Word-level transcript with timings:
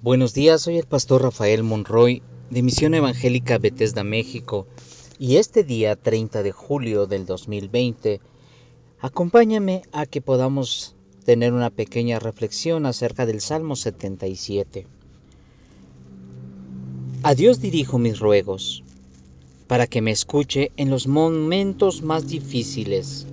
Buenos 0.00 0.32
días, 0.32 0.62
soy 0.62 0.78
el 0.78 0.86
pastor 0.86 1.22
Rafael 1.22 1.64
Monroy 1.64 2.22
de 2.50 2.62
Misión 2.62 2.94
Evangélica 2.94 3.58
Bethesda, 3.58 4.04
México, 4.04 4.68
y 5.18 5.38
este 5.38 5.64
día 5.64 5.96
30 5.96 6.44
de 6.44 6.52
julio 6.52 7.08
del 7.08 7.26
2020, 7.26 8.20
acompáñame 9.00 9.82
a 9.90 10.06
que 10.06 10.20
podamos 10.20 10.94
tener 11.24 11.52
una 11.52 11.70
pequeña 11.70 12.20
reflexión 12.20 12.86
acerca 12.86 13.26
del 13.26 13.40
Salmo 13.40 13.74
77. 13.74 14.86
A 17.24 17.34
Dios 17.34 17.60
dirijo 17.60 17.98
mis 17.98 18.20
ruegos, 18.20 18.84
para 19.66 19.88
que 19.88 20.00
me 20.00 20.12
escuche 20.12 20.70
en 20.76 20.90
los 20.90 21.08
momentos 21.08 22.02
más 22.02 22.28
difíciles. 22.28 23.26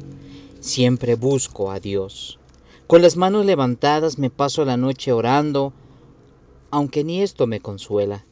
Siempre 0.61 1.13
busco 1.13 1.69
a 1.69 1.79
Dios. 1.79 2.39
Con 2.87 3.03
las 3.03 3.17
manos 3.17 3.45
levantadas 3.45 4.17
me 4.17 4.31
paso 4.31 4.65
la 4.65 4.77
noche 4.77 5.11
orando, 5.11 5.71
aunque 6.75 7.05
ni 7.05 7.21
esto 7.21 7.47
me 7.47 7.61
consuela. 7.61 8.25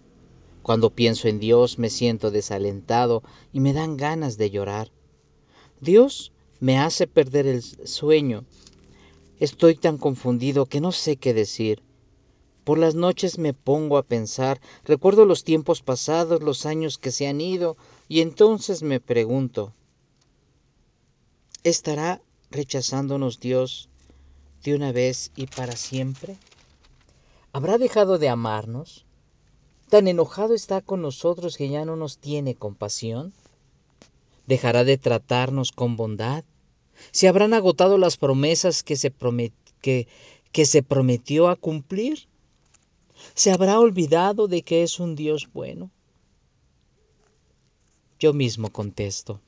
Cuando 0.64 0.90
pienso 0.90 1.30
en 1.30 1.40
Dios 1.40 1.80
me 1.80 1.90
siento 1.90 2.30
desalentado 2.30 3.24
y 3.54 3.62
me 3.62 3.72
dan 3.72 3.96
ganas 3.96 4.38
de 4.38 4.50
llorar. 4.50 4.92
Dios 5.80 6.34
me 6.60 6.78
hace 6.78 7.08
perder 7.08 7.48
el 7.48 7.64
sueño. 7.64 8.44
Estoy 9.40 9.76
tan 9.76 9.98
confundido 9.98 10.66
que 10.66 10.82
no 10.82 10.92
sé 10.92 11.16
qué 11.16 11.34
decir. 11.34 11.84
Por 12.66 12.80
las 12.80 12.96
noches 12.96 13.38
me 13.38 13.54
pongo 13.54 13.98
a 13.98 14.04
pensar, 14.04 14.60
recuerdo 14.84 15.24
los 15.24 15.46
tiempos 15.46 15.82
pasados, 15.82 16.44
los 16.44 16.66
años 16.66 16.98
que 16.98 17.12
se 17.12 17.28
han 17.28 17.40
ido, 17.40 17.78
y 18.10 18.20
entonces 18.20 18.84
me 18.84 19.00
pregunto, 19.00 19.72
¿estará 21.64 22.22
rechazándonos 22.52 23.40
Dios 23.40 23.88
de 24.66 24.76
una 24.76 24.92
vez 24.92 25.32
y 25.38 25.48
para 25.48 25.78
siempre? 25.78 26.38
¿Habrá 27.56 27.78
dejado 27.78 28.18
de 28.18 28.30
amarnos? 28.30 29.06
¿Tan 29.88 30.08
enojado 30.08 30.56
está 30.56 30.82
con 30.82 31.04
nosotros 31.04 31.56
que 31.56 31.70
ya 31.70 31.86
no 31.86 31.96
nos 31.96 32.18
tiene 32.18 32.56
compasión? 32.56 33.32
¿Dejará 34.48 34.84
de 34.84 34.98
tratarnos 34.98 35.72
con 35.72 35.96
bondad? 35.96 36.44
¿Se 37.12 37.28
habrán 37.28 37.54
agotado 37.54 38.00
las 38.00 38.18
promesas 38.18 38.82
que 38.82 38.96
se, 38.96 39.12
prometió 40.82 41.48
a 41.48 41.56
cumplir? 41.56 42.28
¿Se 43.36 43.52
habrá 43.52 43.80
olvidado 43.80 44.48
de 44.48 44.64
que 44.64 44.82
es 44.82 45.00
un 45.00 45.16
Dios 45.16 45.48
bueno? 45.54 45.92
Yo 48.18 48.34
mismo 48.34 48.72
contesto. 48.72 49.42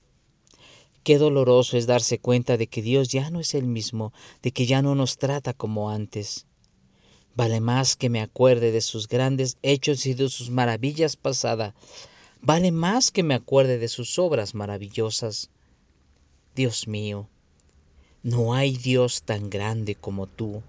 Qué 1.04 1.18
doloroso 1.18 1.76
es 1.76 1.88
darse 1.88 2.20
cuenta 2.20 2.56
de 2.56 2.68
que 2.68 2.84
Dios 2.84 3.08
ya 3.08 3.32
no 3.32 3.40
es 3.40 3.56
el 3.56 3.66
mismo, 3.66 4.14
de 4.44 4.52
que 4.52 4.68
ya 4.68 4.84
no 4.84 4.94
nos 4.94 5.18
trata 5.18 5.54
como 5.54 5.90
antes. 5.90 6.46
Vale 7.36 7.60
más 7.60 7.96
que 7.98 8.10
me 8.10 8.22
acuerde 8.22 8.72
de 8.72 8.82
sus 8.82 9.08
grandes 9.08 9.58
hechos 9.62 10.06
y 10.06 10.14
de 10.14 10.30
sus 10.30 10.50
maravillas 10.50 11.18
pasadas. 11.18 11.74
Vale 12.42 12.72
más 12.72 13.12
que 13.12 13.24
me 13.24 13.34
acuerde 13.34 13.78
de 13.78 13.90
sus 13.90 14.18
obras 14.20 14.56
maravillosas. 14.56 15.50
Dios 16.56 16.88
mío, 16.88 17.28
no 18.24 18.54
hay 18.54 18.78
Dios 18.78 19.24
tan 19.24 19.50
grande 19.50 19.96
como 19.96 20.28
tú. 20.28 20.64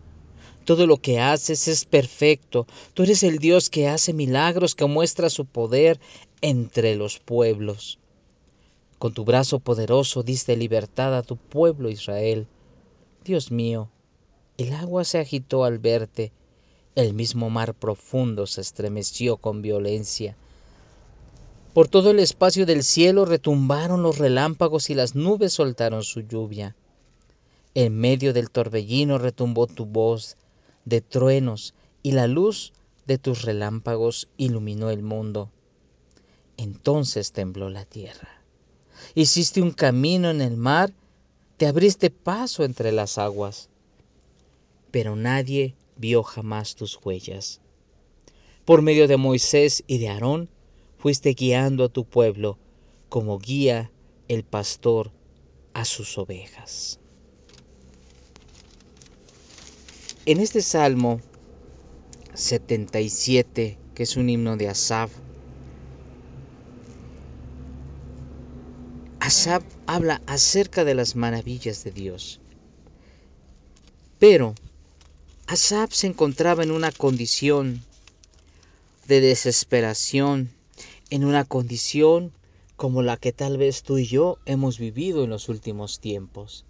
Todo 0.64 0.88
lo 0.88 0.96
que 0.96 1.20
haces 1.20 1.68
es 1.68 1.84
perfecto. 1.84 2.66
Tú 2.92 3.04
eres 3.04 3.22
el 3.22 3.38
Dios 3.38 3.70
que 3.70 3.86
hace 3.86 4.12
milagros, 4.12 4.74
que 4.74 4.86
muestra 4.86 5.30
su 5.30 5.44
poder 5.44 6.00
entre 6.40 6.96
los 6.96 7.20
pueblos. 7.20 8.00
Con 8.98 9.14
tu 9.14 9.24
brazo 9.24 9.60
poderoso 9.60 10.24
diste 10.24 10.56
libertad 10.56 11.16
a 11.16 11.22
tu 11.22 11.36
pueblo 11.36 11.88
Israel. 11.88 12.48
Dios 13.24 13.52
mío, 13.52 13.88
el 14.58 14.72
agua 14.72 15.04
se 15.04 15.18
agitó 15.18 15.64
al 15.64 15.78
verte, 15.78 16.32
el 16.96 17.12
mismo 17.12 17.50
mar 17.50 17.74
profundo 17.74 18.46
se 18.46 18.62
estremeció 18.62 19.36
con 19.36 19.60
violencia. 19.60 20.34
Por 21.74 21.88
todo 21.88 22.10
el 22.10 22.18
espacio 22.18 22.64
del 22.64 22.82
cielo 22.82 23.26
retumbaron 23.26 24.02
los 24.02 24.16
relámpagos 24.16 24.88
y 24.88 24.94
las 24.94 25.14
nubes 25.14 25.52
soltaron 25.52 26.02
su 26.02 26.22
lluvia. 26.22 26.74
En 27.74 27.94
medio 27.98 28.32
del 28.32 28.50
torbellino 28.50 29.18
retumbó 29.18 29.66
tu 29.66 29.84
voz, 29.84 30.38
de 30.86 31.02
truenos 31.02 31.74
y 32.02 32.12
la 32.12 32.26
luz 32.26 32.72
de 33.06 33.18
tus 33.18 33.42
relámpagos 33.42 34.28
iluminó 34.38 34.88
el 34.88 35.02
mundo. 35.02 35.50
Entonces 36.56 37.32
tembló 37.32 37.68
la 37.68 37.84
tierra. 37.84 38.40
Hiciste 39.14 39.60
un 39.60 39.72
camino 39.72 40.30
en 40.30 40.40
el 40.40 40.56
mar, 40.56 40.94
te 41.58 41.66
abriste 41.66 42.08
paso 42.08 42.64
entre 42.64 42.90
las 42.90 43.18
aguas, 43.18 43.68
pero 44.90 45.14
nadie 45.14 45.74
vio 45.96 46.22
jamás 46.22 46.74
tus 46.74 46.98
huellas. 47.02 47.60
Por 48.64 48.82
medio 48.82 49.08
de 49.08 49.16
Moisés 49.16 49.84
y 49.86 49.98
de 49.98 50.08
Aarón 50.08 50.48
fuiste 50.98 51.34
guiando 51.34 51.84
a 51.84 51.88
tu 51.88 52.04
pueblo 52.04 52.58
como 53.08 53.38
guía 53.38 53.90
el 54.28 54.44
pastor 54.44 55.12
a 55.72 55.84
sus 55.84 56.18
ovejas. 56.18 56.98
En 60.24 60.40
este 60.40 60.62
Salmo 60.62 61.20
77, 62.34 63.78
que 63.94 64.02
es 64.02 64.16
un 64.16 64.28
himno 64.28 64.56
de 64.56 64.68
Asaf, 64.68 65.12
Asaf 69.20 69.64
habla 69.86 70.20
acerca 70.26 70.84
de 70.84 70.94
las 70.94 71.16
maravillas 71.16 71.84
de 71.84 71.90
Dios. 71.92 72.40
Pero 74.18 74.54
Asaf 75.48 75.92
se 75.92 76.08
encontraba 76.08 76.64
en 76.64 76.72
una 76.72 76.90
condición 76.90 77.84
de 79.06 79.20
desesperación, 79.20 80.50
en 81.08 81.24
una 81.24 81.44
condición 81.44 82.32
como 82.74 83.00
la 83.02 83.16
que 83.16 83.32
tal 83.32 83.56
vez 83.56 83.84
tú 83.84 83.98
y 83.98 84.06
yo 84.06 84.38
hemos 84.44 84.80
vivido 84.80 85.22
en 85.22 85.30
los 85.30 85.48
últimos 85.48 86.00
tiempos. 86.00 86.64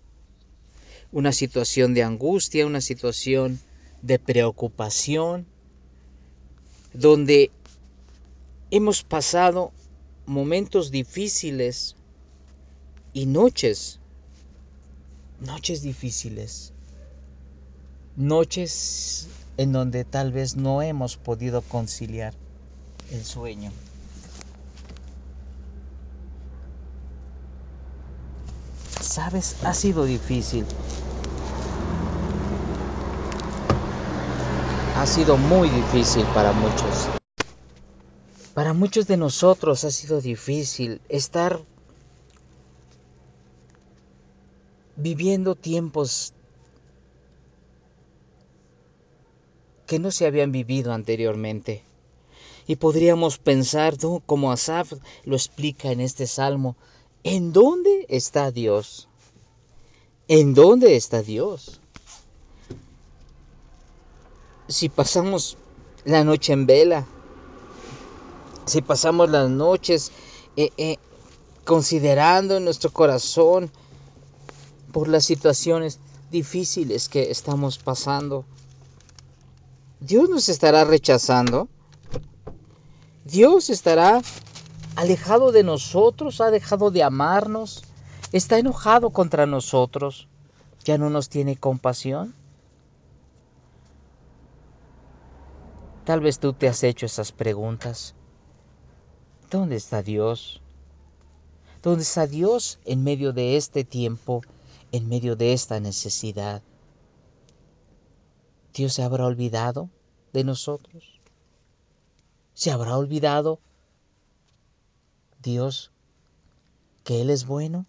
Una 1.11 1.33
situación 1.33 1.95
de 1.95 2.03
angustia, 2.03 2.67
una 2.67 2.83
situación 2.83 3.61
de 4.03 4.19
preocupación, 4.19 5.47
donde 6.93 7.51
hemos 8.71 9.05
pasado 9.05 9.73
momentos 10.27 10.91
difíciles 10.91 11.97
y 13.15 13.25
noches, 13.25 14.01
noches 15.41 15.81
difíciles, 15.81 16.75
noches 18.17 19.29
en 19.57 19.73
donde 19.73 20.05
tal 20.05 20.33
vez 20.33 20.57
no 20.57 20.83
hemos 20.83 21.17
podido 21.17 21.63
conciliar 21.63 22.35
el 23.11 23.25
sueño. 23.25 23.71
Sabes, 29.01 29.57
ha 29.65 29.73
sido 29.73 30.05
difícil. 30.05 30.67
Ha 34.97 35.07
sido 35.07 35.37
muy 35.37 35.69
difícil 35.69 36.27
para 36.35 36.53
muchos. 36.53 37.09
Para 38.55 38.73
muchos 38.73 39.07
de 39.07 39.17
nosotros 39.17 39.85
ha 39.85 39.91
sido 39.91 40.21
difícil 40.21 41.01
estar 41.09 41.61
viviendo 44.97 45.55
tiempos 45.55 46.33
que 49.87 49.99
no 49.99 50.11
se 50.11 50.27
habían 50.27 50.53
vivido 50.53 50.93
anteriormente. 50.93 51.83
Y 52.67 52.77
podríamos 52.77 53.39
pensar, 53.39 53.97
como 54.27 54.51
Asaf 54.53 54.93
lo 55.25 55.37
explica 55.37 55.93
en 55.93 56.01
este 56.01 56.27
salmo, 56.27 56.77
¿En 57.29 57.53
dónde 57.53 58.07
está 58.09 58.53
Dios? 58.53 59.09
¿En 60.29 60.55
dónde 60.55 60.95
está 60.95 61.23
Dios? 61.23 61.81
Si 64.69 64.89
pasamos 64.89 65.57
la 66.05 66.23
noche 66.23 66.53
en 66.53 66.67
vela, 66.67 67.05
si 68.65 68.81
pasamos 68.81 69.29
las 69.29 69.51
noches 69.51 70.13
eh, 70.57 70.71
eh, 70.77 70.99
considerando 71.65 72.59
en 72.59 72.65
nuestro 72.65 72.93
corazón 72.93 73.73
por 74.93 75.09
las 75.09 75.25
situaciones 75.25 75.99
difíciles 76.31 77.09
que 77.09 77.33
estamos 77.33 77.79
pasando, 77.79 78.45
Dios 80.01 80.29
nos 80.29 80.49
estará 80.49 80.85
rechazando. 80.85 81.69
Dios 83.25 83.71
estará 83.71 84.23
alejado 84.95 85.53
de 85.53 85.63
nosotros, 85.63 86.41
ha 86.41 86.51
dejado 86.51 86.91
de 86.91 87.03
amarnos, 87.03 87.83
está 88.33 88.59
enojado 88.59 89.11
contra 89.11 89.47
nosotros, 89.47 90.29
ya 90.85 90.99
no 90.99 91.11
nos 91.11 91.29
tiene 91.29 91.57
compasión. 91.57 92.35
Tal 96.05 96.21
vez 96.21 96.39
tú 96.39 96.53
te 96.53 96.69
has 96.69 96.85
hecho 96.85 97.07
esas 97.07 97.33
preguntas. 97.33 98.15
¿Dónde 99.51 99.77
está 99.77 100.03
Dios? 100.03 100.61
¿Dónde 101.83 102.03
está 102.03 102.27
Dios 102.27 102.79
en 102.85 103.03
medio 103.03 103.33
de 103.33 103.57
este 103.57 103.83
tiempo, 103.83 104.43
en 104.93 105.09
medio 105.09 105.35
de 105.37 105.53
esta 105.53 105.81
necesidad? 105.81 106.63
¿Dios 108.77 108.93
se 108.93 109.03
habrá 109.03 109.25
olvidado 109.25 109.89
de 110.35 110.45
nosotros? 110.45 111.19
¿Se 112.53 112.71
habrá 112.71 112.99
olvidado 112.99 113.59
Dios 115.43 115.91
que 117.03 117.23
Él 117.23 117.31
es 117.31 117.47
bueno? 117.47 117.87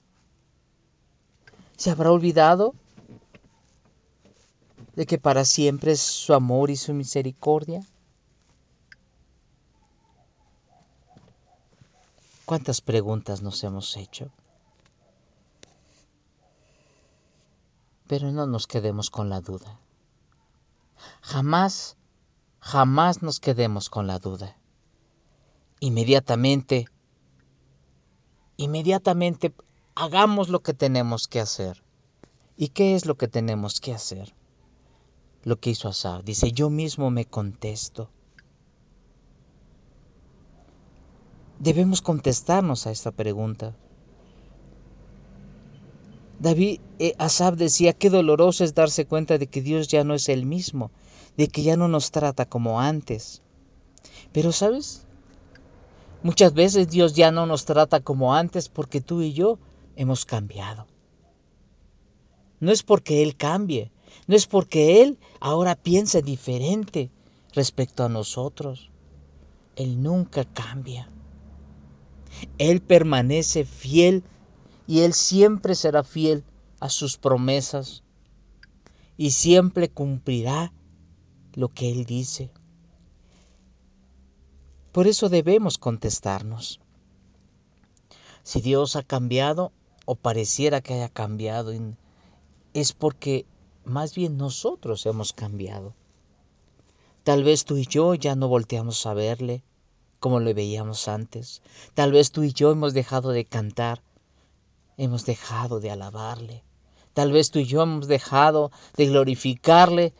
¿Se 1.75 1.91
habrá 1.91 2.09
olvidado 2.09 2.73
de 4.95 5.05
que 5.05 5.17
para 5.17 5.43
siempre 5.43 5.91
es 5.91 5.99
su 5.99 6.33
amor 6.33 6.69
y 6.69 6.77
su 6.77 6.93
misericordia? 6.93 7.85
¿Cuántas 12.45 12.79
preguntas 12.79 13.41
nos 13.41 13.61
hemos 13.65 13.97
hecho? 13.97 14.31
Pero 18.07 18.31
no 18.31 18.47
nos 18.47 18.67
quedemos 18.67 19.09
con 19.09 19.27
la 19.27 19.41
duda. 19.41 19.81
Jamás, 21.21 21.97
jamás 22.59 23.21
nos 23.21 23.39
quedemos 23.39 23.89
con 23.89 24.07
la 24.07 24.19
duda. 24.19 24.57
Inmediatamente, 25.79 26.87
inmediatamente 28.57 29.53
hagamos 29.95 30.49
lo 30.49 30.61
que 30.61 30.73
tenemos 30.73 31.27
que 31.27 31.39
hacer. 31.39 31.83
¿Y 32.55 32.69
qué 32.69 32.95
es 32.95 33.05
lo 33.05 33.15
que 33.15 33.27
tenemos 33.27 33.79
que 33.79 33.93
hacer? 33.93 34.33
Lo 35.43 35.59
que 35.59 35.69
hizo 35.69 35.87
Asaf. 35.87 36.23
Dice, 36.23 36.51
yo 36.51 36.69
mismo 36.69 37.11
me 37.11 37.25
contesto. 37.25 38.09
Debemos 41.59 42.01
contestarnos 42.01 42.87
a 42.87 42.91
esta 42.91 43.11
pregunta. 43.11 43.75
David 46.47 46.79
eh, 46.99 47.13
Asaf 47.17 47.57
decía, 47.57 47.91
qué 47.91 48.09
doloroso 48.09 48.63
es 48.63 48.73
darse 48.73 49.05
cuenta 49.05 49.37
de 49.37 49.47
que 49.47 49.61
Dios 49.61 49.89
ya 49.89 50.05
no 50.05 50.13
es 50.13 50.29
el 50.29 50.45
mismo, 50.45 50.91
de 51.35 51.49
que 51.49 51.61
ya 51.61 51.75
no 51.75 51.89
nos 51.89 52.11
trata 52.11 52.45
como 52.45 52.79
antes. 52.79 53.41
Pero 54.31 54.53
sabes, 54.53 55.05
muchas 56.23 56.53
veces 56.53 56.87
Dios 56.87 57.15
ya 57.15 57.31
no 57.31 57.47
nos 57.47 57.65
trata 57.65 57.99
como 57.99 58.33
antes 58.33 58.69
porque 58.69 59.01
tú 59.01 59.21
y 59.23 59.33
yo 59.33 59.59
hemos 59.97 60.23
cambiado. 60.23 60.87
No 62.61 62.71
es 62.71 62.81
porque 62.81 63.23
Él 63.23 63.35
cambie, 63.35 63.91
no 64.27 64.37
es 64.37 64.47
porque 64.47 65.01
Él 65.01 65.19
ahora 65.41 65.75
piense 65.75 66.21
diferente 66.21 67.11
respecto 67.51 68.05
a 68.05 68.09
nosotros. 68.09 68.89
Él 69.75 70.01
nunca 70.01 70.45
cambia. 70.45 71.09
Él 72.57 72.79
permanece 72.79 73.65
fiel 73.65 74.23
y 74.87 75.01
Él 75.01 75.13
siempre 75.13 75.75
será 75.75 76.03
fiel 76.03 76.43
a 76.79 76.89
sus 76.89 77.17
promesas 77.17 78.03
y 79.17 79.31
siempre 79.31 79.89
cumplirá 79.89 80.71
lo 81.53 81.67
que 81.69 81.91
Él 81.91 82.05
dice. 82.05 82.49
Por 84.91 85.07
eso 85.07 85.29
debemos 85.29 85.77
contestarnos. 85.77 86.79
Si 88.43 88.61
Dios 88.61 88.95
ha 88.95 89.03
cambiado 89.03 89.73
o 90.05 90.15
pareciera 90.15 90.81
que 90.81 90.93
haya 90.93 91.09
cambiado, 91.09 91.73
es 92.73 92.93
porque 92.93 93.45
más 93.83 94.15
bien 94.15 94.37
nosotros 94.37 95.05
hemos 95.05 95.33
cambiado. 95.33 95.93
Tal 97.23 97.43
vez 97.43 97.65
tú 97.65 97.75
y 97.75 97.85
yo 97.85 98.15
ya 98.15 98.35
no 98.35 98.47
volteamos 98.47 99.05
a 99.05 99.13
verle 99.13 99.63
como 100.19 100.39
le 100.39 100.53
veíamos 100.53 101.07
antes. 101.07 101.61
Tal 101.93 102.11
vez 102.11 102.31
tú 102.31 102.43
y 102.43 102.53
yo 102.53 102.71
hemos 102.71 102.93
dejado 102.93 103.31
de 103.31 103.45
cantar, 103.45 104.01
hemos 104.97 105.25
dejado 105.25 105.79
de 105.79 105.91
alabarle. 105.91 106.63
Tal 107.13 107.31
vez 107.31 107.51
tú 107.51 107.59
y 107.59 107.65
yo 107.65 107.83
hemos 107.83 108.07
dejado 108.07 108.71
de 108.95 109.07
glorificarle. 109.07 110.13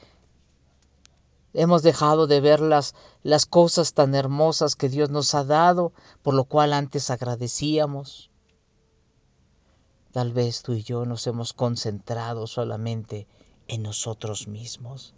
Hemos 1.54 1.82
dejado 1.84 2.28
de 2.28 2.40
ver 2.40 2.60
las, 2.60 2.96
las 3.24 3.46
cosas 3.46 3.94
tan 3.94 4.16
hermosas 4.16 4.76
que 4.76 4.90
Dios 4.90 5.10
nos 5.10 5.36
ha 5.36 5.44
dado, 5.44 5.94
por 6.22 6.34
lo 6.34 6.46
cual 6.46 6.74
antes 6.74 7.10
agradecíamos. 7.10 8.32
Tal 10.12 10.34
vez 10.34 10.62
tú 10.62 10.74
y 10.74 10.84
yo 10.84 11.06
nos 11.06 11.28
hemos 11.28 11.54
concentrado 11.54 12.48
solamente 12.48 13.28
en 13.68 13.84
nosotros 13.84 14.48
mismos. 14.48 15.14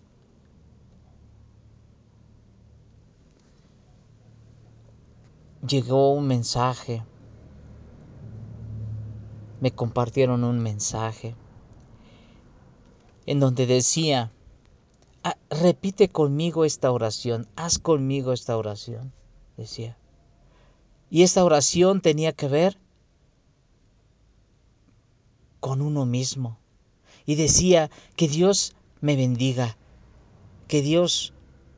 Llegó 5.66 6.14
un 6.14 6.28
mensaje, 6.28 7.04
me 9.60 9.72
compartieron 9.72 10.44
un 10.44 10.60
mensaje 10.60 11.36
en 13.26 13.40
donde 13.40 13.68
decía, 13.68 14.32
ah, 15.24 15.38
repite 15.50 16.10
conmigo 16.10 16.66
esta 16.66 16.92
oración, 16.92 17.48
haz 17.56 17.78
conmigo 17.78 18.34
esta 18.34 18.58
oración, 18.58 19.14
decía. 19.58 19.98
Y 21.12 21.24
esta 21.24 21.44
oración 21.44 22.02
tenía 22.02 22.34
que 22.34 22.48
ver 22.48 22.78
con 25.60 25.82
uno 25.82 26.06
mismo. 26.06 26.58
Y 27.26 27.36
decía, 27.36 27.92
que 28.16 28.28
Dios 28.28 28.76
me 29.02 29.16
bendiga, 29.16 29.78
que 30.68 30.82
Dios 30.82 31.34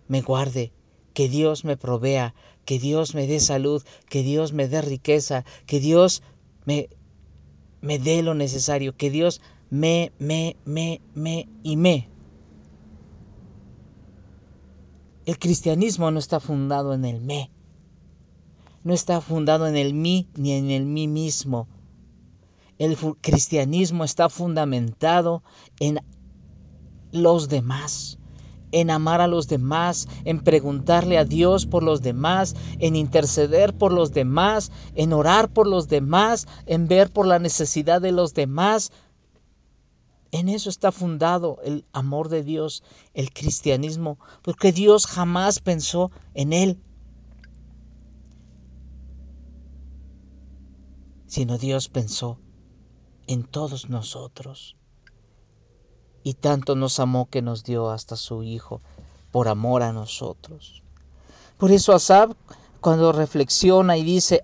me 0.07 0.22
guarde, 0.22 0.72
que 1.13 1.28
Dios 1.28 1.66
me 1.66 1.78
provea, 1.78 2.33
que 2.66 2.80
Dios 2.80 3.16
me 3.16 3.28
dé 3.28 3.39
salud, 3.39 3.83
que 4.07 4.24
Dios 4.24 4.54
me 4.54 4.68
dé 4.68 4.81
riqueza, 4.81 5.44
que 5.66 5.80
Dios 5.80 6.24
me, 6.66 6.89
me 7.81 8.00
dé 8.00 8.22
lo 8.24 8.33
necesario, 8.33 8.95
que 8.95 9.10
Dios 9.10 9.42
me, 9.69 10.12
me, 10.19 10.56
me, 10.66 11.01
me 11.13 11.48
y 11.63 11.78
me. 11.78 12.10
El 15.25 15.38
cristianismo 15.38 16.10
no 16.12 16.19
está 16.19 16.39
fundado 16.39 16.94
en 16.94 17.06
el 17.06 17.22
me, 17.22 17.51
no 18.83 18.94
está 18.94 19.22
fundado 19.22 19.68
en 19.68 19.75
el 19.75 19.94
mí 19.94 20.28
ni 20.36 20.54
en 20.54 20.69
el 20.69 20.86
mí 20.86 21.07
mismo, 21.07 21.68
el 22.80 22.98
cristianismo 22.98 24.04
está 24.04 24.28
fundamentado 24.28 25.44
en 25.80 26.00
los 27.12 27.48
demás, 27.48 28.18
en 28.71 28.89
amar 28.89 29.21
a 29.21 29.27
los 29.27 29.47
demás, 29.47 30.07
en 30.25 30.39
preguntarle 30.39 31.18
a 31.18 31.25
Dios 31.25 31.65
por 31.65 31.83
los 31.83 32.01
demás, 32.01 32.56
en 32.79 32.95
interceder 32.95 33.73
por 33.73 33.91
los 33.91 34.13
demás, 34.13 34.71
en 34.95 35.13
orar 35.13 35.50
por 35.50 35.68
los 35.68 35.88
demás, 35.88 36.47
en 36.65 36.88
ver 36.88 37.12
por 37.12 37.25
la 37.25 37.39
necesidad 37.39 38.01
de 38.01 38.12
los 38.12 38.33
demás. 38.33 38.91
En 40.31 40.47
eso 40.47 40.69
está 40.69 40.91
fundado 40.91 41.59
el 41.63 41.85
amor 41.91 42.29
de 42.29 42.44
Dios, 42.44 42.83
el 43.13 43.33
cristianismo, 43.33 44.18
porque 44.41 44.71
Dios 44.71 45.06
jamás 45.06 45.59
pensó 45.59 46.12
en 46.33 46.53
él, 46.53 46.79
sino 51.28 51.57
Dios 51.57 51.90
pensó 51.90 52.40
en 53.28 53.44
todos 53.44 53.90
nosotros. 53.90 54.78
Y 56.23 56.35
tanto 56.35 56.75
nos 56.75 56.99
amó 56.99 57.28
que 57.30 57.42
nos 57.42 57.63
dio 57.63 57.90
hasta 57.90 58.16
su 58.16 58.44
Hijo 58.44 58.81
por 59.31 59.47
amor 59.47 59.83
a 59.83 59.94
nosotros. 59.94 60.83
Por 61.57 61.71
eso 61.71 61.94
Asab, 61.94 62.35
cuando 62.80 63.11
reflexiona 63.11 63.97
y 63.97 64.04
dice, 64.04 64.44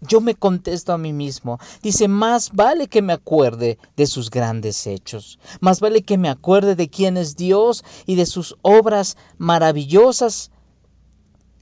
yo 0.00 0.20
me 0.20 0.34
contesto 0.34 0.92
a 0.92 0.98
mí 0.98 1.12
mismo, 1.12 1.58
dice, 1.82 2.08
más 2.08 2.52
vale 2.52 2.88
que 2.88 3.02
me 3.02 3.12
acuerde 3.12 3.78
de 3.96 4.06
sus 4.06 4.30
grandes 4.30 4.86
hechos, 4.86 5.38
más 5.60 5.80
vale 5.80 6.02
que 6.02 6.18
me 6.18 6.28
acuerde 6.28 6.76
de 6.76 6.88
quién 6.88 7.16
es 7.16 7.36
Dios 7.36 7.84
y 8.06 8.14
de 8.14 8.26
sus 8.26 8.56
obras 8.62 9.16
maravillosas 9.38 10.50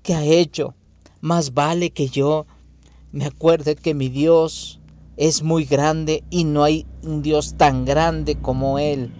que 0.02 0.14
ha 0.14 0.24
hecho, 0.24 0.74
más 1.20 1.54
vale 1.54 1.90
que 1.90 2.08
yo 2.08 2.46
me 3.12 3.24
acuerde 3.24 3.76
que 3.76 3.94
mi 3.94 4.08
Dios 4.08 4.80
es 5.16 5.42
muy 5.42 5.64
grande 5.64 6.22
y 6.28 6.44
no 6.44 6.62
hay 6.62 6.86
un 7.02 7.22
Dios 7.22 7.54
tan 7.56 7.86
grande 7.86 8.34
como 8.36 8.78
Él, 8.78 9.10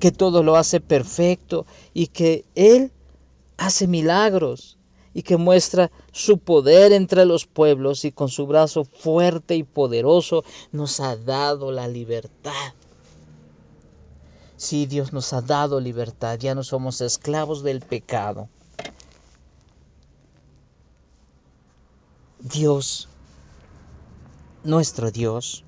que 0.00 0.10
todo 0.10 0.42
lo 0.42 0.56
hace 0.56 0.80
perfecto 0.80 1.66
y 1.94 2.08
que 2.08 2.44
Él 2.56 2.90
hace 3.56 3.86
milagros 3.86 4.78
y 5.12 5.22
que 5.22 5.36
muestra 5.36 5.90
su 6.12 6.38
poder 6.38 6.92
entre 6.92 7.24
los 7.26 7.46
pueblos 7.46 8.04
y 8.04 8.12
con 8.12 8.28
su 8.28 8.46
brazo 8.46 8.84
fuerte 8.84 9.54
y 9.56 9.62
poderoso 9.62 10.44
nos 10.72 11.00
ha 11.00 11.16
dado 11.16 11.70
la 11.70 11.86
libertad. 11.86 12.72
Sí, 14.56 14.86
Dios 14.86 15.12
nos 15.12 15.32
ha 15.32 15.40
dado 15.40 15.80
libertad, 15.80 16.38
ya 16.38 16.54
no 16.54 16.62
somos 16.64 17.00
esclavos 17.00 17.62
del 17.62 17.80
pecado. 17.80 18.48
Dios 22.40 23.08
nuestro 24.64 25.10
Dios 25.10 25.64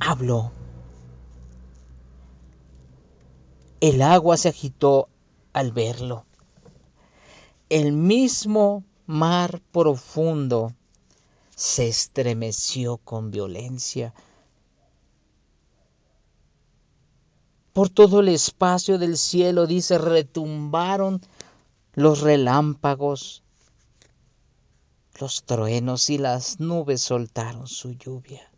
habló. 0.00 0.59
El 3.80 4.02
agua 4.02 4.36
se 4.36 4.50
agitó 4.50 5.08
al 5.54 5.72
verlo. 5.72 6.26
El 7.70 7.92
mismo 7.92 8.84
mar 9.06 9.62
profundo 9.72 10.74
se 11.56 11.88
estremeció 11.88 12.98
con 12.98 13.30
violencia. 13.30 14.12
Por 17.72 17.88
todo 17.88 18.20
el 18.20 18.28
espacio 18.28 18.98
del 18.98 19.16
cielo, 19.16 19.66
dice, 19.66 19.96
retumbaron 19.96 21.22
los 21.94 22.20
relámpagos, 22.20 23.42
los 25.18 25.44
truenos 25.44 26.10
y 26.10 26.18
las 26.18 26.60
nubes 26.60 27.00
soltaron 27.00 27.66
su 27.66 27.92
lluvia. 27.92 28.50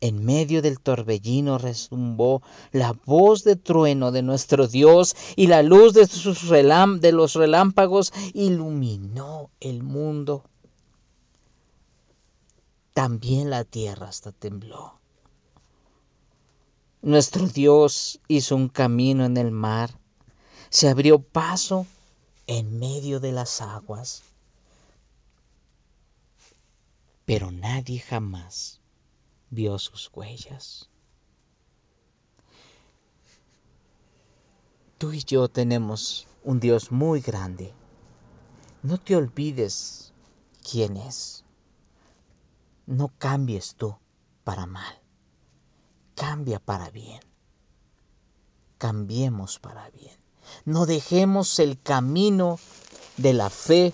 En 0.00 0.24
medio 0.24 0.60
del 0.60 0.78
torbellino 0.78 1.56
resumbó 1.56 2.42
la 2.70 2.92
voz 2.92 3.44
de 3.44 3.56
trueno 3.56 4.12
de 4.12 4.22
nuestro 4.22 4.68
Dios 4.68 5.16
y 5.36 5.46
la 5.46 5.62
luz 5.62 5.94
de, 5.94 6.06
sus 6.06 6.50
de 6.50 7.12
los 7.12 7.34
relámpagos 7.34 8.12
iluminó 8.34 9.50
el 9.58 9.82
mundo. 9.82 10.44
También 12.92 13.48
la 13.48 13.64
tierra 13.64 14.08
hasta 14.08 14.32
tembló. 14.32 14.98
Nuestro 17.00 17.46
Dios 17.46 18.20
hizo 18.28 18.54
un 18.56 18.68
camino 18.68 19.24
en 19.24 19.36
el 19.38 19.50
mar, 19.50 19.98
se 20.68 20.88
abrió 20.88 21.20
paso 21.20 21.86
en 22.46 22.78
medio 22.78 23.18
de 23.20 23.32
las 23.32 23.62
aguas. 23.62 24.22
Pero 27.24 27.50
nadie 27.50 28.00
jamás 28.00 28.80
vio 29.50 29.78
sus 29.78 30.10
huellas. 30.12 30.88
Tú 34.98 35.12
y 35.12 35.22
yo 35.24 35.48
tenemos 35.48 36.26
un 36.42 36.58
Dios 36.58 36.90
muy 36.90 37.20
grande. 37.20 37.74
No 38.82 38.98
te 38.98 39.14
olvides 39.14 40.12
quién 40.68 40.96
es. 40.96 41.44
No 42.86 43.12
cambies 43.18 43.74
tú 43.74 43.96
para 44.44 44.66
mal. 44.66 45.02
Cambia 46.14 46.60
para 46.60 46.88
bien. 46.90 47.20
Cambiemos 48.78 49.58
para 49.58 49.90
bien. 49.90 50.16
No 50.64 50.86
dejemos 50.86 51.58
el 51.58 51.80
camino 51.80 52.58
de 53.16 53.32
la 53.32 53.50
fe 53.50 53.92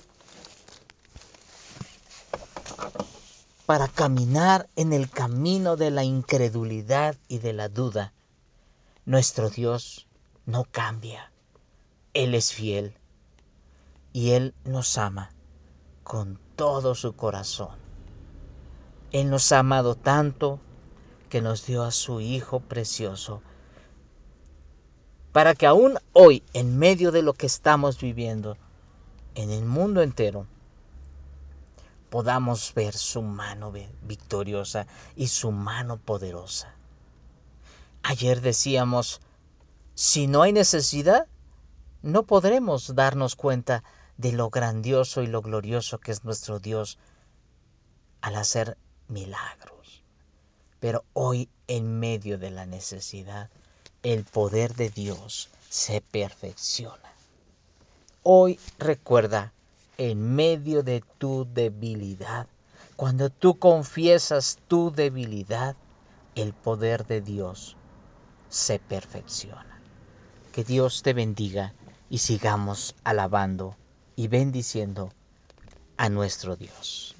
para 3.67 3.89
caminar 3.89 4.69
en 4.77 4.93
el 4.93 5.09
camino 5.11 5.77
de 5.77 5.91
la 5.91 6.05
incredulidad 6.05 7.17
y 7.29 7.39
de 7.39 7.53
la 7.53 7.69
duda. 7.69 8.13
Nuestro 9.05 9.51
Dios 9.51 10.07
no 10.47 10.65
cambia. 10.65 11.31
Él 12.15 12.35
es 12.35 12.53
fiel 12.53 12.95
y 14.13 14.33
Él 14.33 14.55
nos 14.65 14.99
ama 14.99 15.31
con 16.03 16.39
todo 16.57 16.95
su 16.95 17.15
corazón. 17.15 17.77
Él 19.13 19.31
nos 19.31 19.53
ha 19.53 19.61
amado 19.61 19.95
tanto 19.95 20.59
que 21.29 21.41
nos 21.41 21.67
dio 21.67 21.83
a 21.83 21.91
su 21.91 22.21
Hijo 22.21 22.61
precioso 22.61 23.43
para 25.33 25.55
que 25.55 25.67
aún 25.67 25.99
hoy, 26.13 26.43
en 26.53 26.79
medio 26.79 27.11
de 27.11 27.23
lo 27.23 27.33
que 27.33 27.47
estamos 27.47 27.99
viviendo, 27.99 28.59
en 29.35 29.51
el 29.51 29.65
mundo 29.65 30.03
entero, 30.03 30.47
podamos 32.13 32.75
ver 32.75 32.95
su 32.95 33.23
mano 33.23 33.73
victoriosa 34.03 34.87
y 35.17 35.29
su 35.29 35.51
mano 35.51 35.97
poderosa. 35.97 36.75
Ayer 38.03 38.43
decíamos, 38.43 39.23
si 39.95 40.27
no 40.27 40.43
hay 40.43 40.53
necesidad, 40.53 41.27
no 42.03 42.25
podremos 42.25 42.95
darnos 42.95 43.35
cuenta 43.35 43.83
de 44.19 44.33
lo 44.33 44.51
grandioso 44.51 45.23
y 45.23 45.27
lo 45.27 45.41
glorioso 45.41 46.01
que 46.01 46.13
es 46.13 46.23
nuestro 46.23 46.59
Dios 46.59 46.99
al 48.21 48.37
hacer 48.37 48.77
milagros. 49.09 50.03
Pero 50.81 51.07
hoy, 51.15 51.49
en 51.67 51.99
medio 51.99 52.37
de 52.37 52.51
la 52.51 52.67
necesidad, 52.67 53.49
el 54.03 54.25
poder 54.25 54.75
de 54.75 54.91
Dios 54.91 55.49
se 55.71 56.03
perfecciona. 56.03 57.11
Hoy 58.23 58.61
recuerda 58.79 59.55
en 60.11 60.35
medio 60.35 60.83
de 60.83 61.01
tu 61.19 61.47
debilidad. 61.55 62.49
Cuando 62.97 63.31
tú 63.31 63.61
confiesas 63.61 64.59
tu 64.67 64.91
debilidad, 64.91 65.77
el 66.35 66.55
poder 66.55 67.07
de 67.07 67.21
Dios 67.21 67.77
se 68.49 68.81
perfecciona. 68.81 69.81
Que 70.53 70.65
Dios 70.65 71.03
te 71.03 71.13
bendiga 71.13 71.73
y 72.11 72.19
sigamos 72.19 72.97
alabando 73.05 73.77
y 74.17 74.27
bendiciendo 74.27 75.11
a 75.97 76.09
nuestro 76.09 76.57
Dios. 76.57 77.12